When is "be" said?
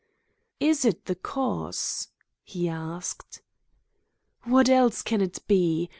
5.47-5.89